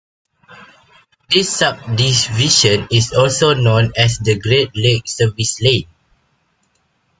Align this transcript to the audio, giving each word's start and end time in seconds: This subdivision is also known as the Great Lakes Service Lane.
This 1.29 1.57
subdivision 1.57 2.87
is 2.89 3.13
also 3.13 3.53
known 3.53 3.91
as 3.95 4.17
the 4.17 4.39
Great 4.39 4.75
Lakes 4.75 5.17
Service 5.17 5.61
Lane. 5.61 5.85